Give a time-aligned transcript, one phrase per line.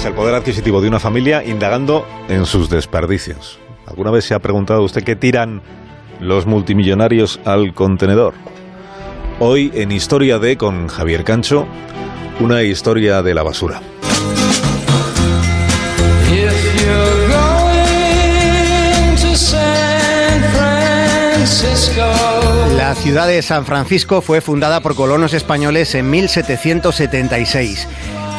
[0.00, 3.58] es el poder adquisitivo de una familia indagando en sus desperdicios.
[3.86, 5.60] ¿Alguna vez se ha preguntado usted qué tiran
[6.20, 8.32] los multimillonarios al contenedor?
[9.40, 11.66] Hoy en Historia de con Javier Cancho,
[12.40, 13.82] una historia de la basura.
[22.76, 27.86] La ciudad de San Francisco fue fundada por colonos españoles en 1776.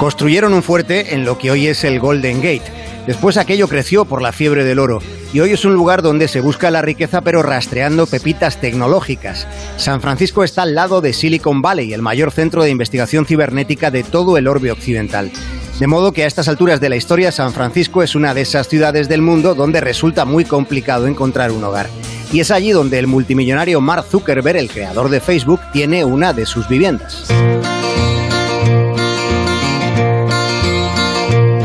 [0.01, 2.63] Construyeron un fuerte en lo que hoy es el Golden Gate.
[3.05, 4.99] Después aquello creció por la fiebre del oro
[5.31, 9.47] y hoy es un lugar donde se busca la riqueza pero rastreando pepitas tecnológicas.
[9.77, 14.01] San Francisco está al lado de Silicon Valley, el mayor centro de investigación cibernética de
[14.01, 15.31] todo el orbe occidental.
[15.79, 18.67] De modo que a estas alturas de la historia San Francisco es una de esas
[18.67, 21.91] ciudades del mundo donde resulta muy complicado encontrar un hogar.
[22.33, 26.47] Y es allí donde el multimillonario Mark Zuckerberg, el creador de Facebook, tiene una de
[26.47, 27.31] sus viviendas.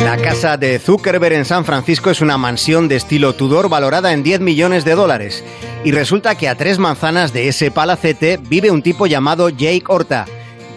[0.07, 4.23] La casa de Zuckerberg en San Francisco es una mansión de estilo Tudor valorada en
[4.23, 5.43] 10 millones de dólares.
[5.83, 10.27] Y resulta que a tres manzanas de ese palacete vive un tipo llamado Jake Horta,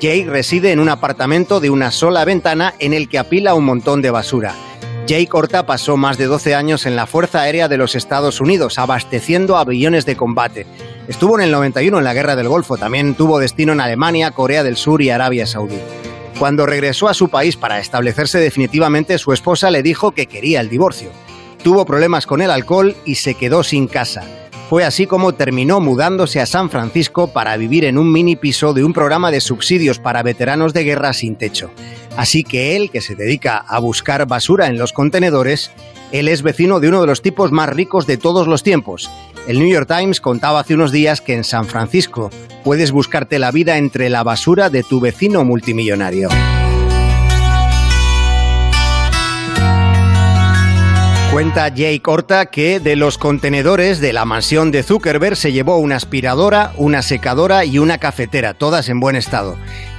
[0.01, 4.01] Jake reside en un apartamento de una sola ventana en el que apila un montón
[4.01, 4.55] de basura.
[5.05, 8.79] Jake Horta pasó más de 12 años en la Fuerza Aérea de los Estados Unidos,
[8.79, 10.65] abasteciendo aviones de combate.
[11.07, 14.63] Estuvo en el 91 en la Guerra del Golfo, también tuvo destino en Alemania, Corea
[14.63, 15.77] del Sur y Arabia Saudí.
[16.39, 20.69] Cuando regresó a su país para establecerse definitivamente, su esposa le dijo que quería el
[20.69, 21.11] divorcio.
[21.61, 24.23] Tuvo problemas con el alcohol y se quedó sin casa.
[24.69, 28.85] Fue así como terminó mudándose a San Francisco para vivir en un mini piso de
[28.85, 31.71] un programa de subsidios para veteranos de guerra sin techo.
[32.15, 35.71] Así que él, que se dedica a buscar basura en los contenedores,
[36.13, 39.09] él es vecino de uno de los tipos más ricos de todos los tiempos.
[39.49, 42.29] El New York Times contaba hace unos días que en San Francisco
[42.63, 46.29] puedes buscarte la vida entre la basura de tu vecino multimillonario.
[51.31, 55.95] Cuenta Jake Horta que de los contenedores de la mansión de Zuckerberg se llevó una
[55.95, 59.57] aspiradora, una secadora y una cafetera, todas en buen estado.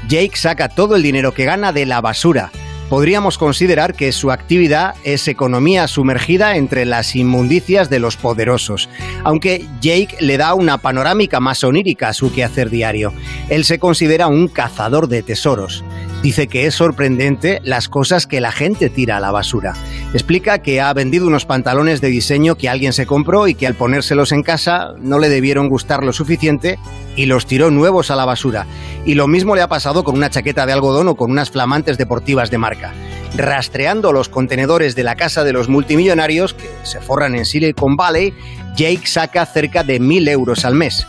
[0.08, 2.52] Jake saca todo el dinero que gana de la basura.
[2.90, 8.88] Podríamos considerar que su actividad es economía sumergida entre las inmundicias de los poderosos,
[9.22, 13.12] aunque Jake le da una panorámica más onírica a su quehacer diario.
[13.48, 15.84] Él se considera un cazador de tesoros.
[16.20, 19.74] Dice que es sorprendente las cosas que la gente tira a la basura.
[20.12, 23.74] Explica que ha vendido unos pantalones de diseño que alguien se compró y que al
[23.74, 26.78] ponérselos en casa no le debieron gustar lo suficiente
[27.16, 28.66] y los tiró nuevos a la basura.
[29.04, 31.98] Y lo mismo le ha pasado con una chaqueta de algodón o con unas flamantes
[31.98, 32.92] deportivas de marca.
[33.36, 38.34] Rastreando los contenedores de la casa de los multimillonarios, que se forran en Silicon Valley,
[38.76, 41.06] Jake saca cerca de mil euros al mes.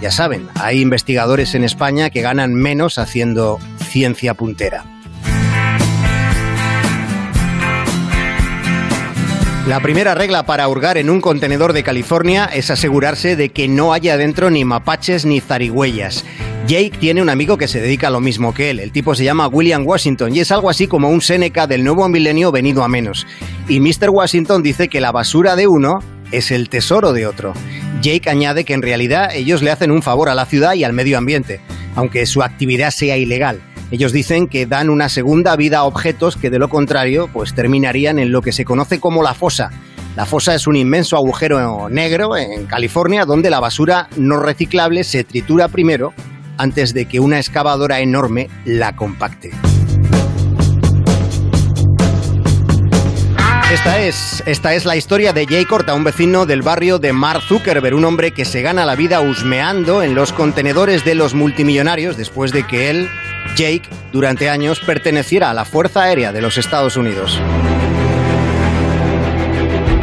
[0.00, 4.84] Ya saben, hay investigadores en España que ganan menos haciendo ciencia puntera.
[9.68, 13.92] La primera regla para hurgar en un contenedor de California es asegurarse de que no
[13.92, 16.24] haya dentro ni mapaches ni zarigüeyas.
[16.66, 18.80] Jake tiene un amigo que se dedica a lo mismo que él.
[18.80, 22.06] El tipo se llama William Washington y es algo así como un Seneca del nuevo
[22.08, 23.26] milenio venido a menos.
[23.68, 24.10] Y Mr.
[24.10, 27.54] Washington dice que la basura de uno es el tesoro de otro.
[28.02, 30.92] Jake añade que en realidad ellos le hacen un favor a la ciudad y al
[30.92, 31.60] medio ambiente,
[31.94, 33.60] aunque su actividad sea ilegal.
[33.90, 38.18] Ellos dicen que dan una segunda vida a objetos que de lo contrario pues terminarían
[38.18, 39.70] en lo que se conoce como la fosa.
[40.16, 45.24] La fosa es un inmenso agujero negro en California donde la basura no reciclable se
[45.24, 46.12] tritura primero
[46.58, 49.52] antes de que una excavadora enorme la compacte.
[53.72, 57.42] Esta es, esta es la historia de Jay Corta, un vecino del barrio de Mark
[57.42, 62.16] Zuckerberg, un hombre que se gana la vida husmeando en los contenedores de los multimillonarios
[62.16, 63.10] después de que él,
[63.56, 67.38] Jake, durante años perteneciera a la Fuerza Aérea de los Estados Unidos.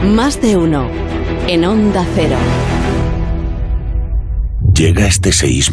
[0.04, 0.88] Más de uno
[1.48, 2.38] en Onda Cero.
[4.76, 5.66] Llega este seísmo